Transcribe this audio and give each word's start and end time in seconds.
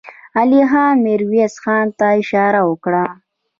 علی 0.39 0.61
خان 0.69 0.93
ميرويس 1.05 1.55
خان 1.63 1.85
ته 1.97 2.05
اشاره 2.21 2.61
وکړه. 2.69 3.05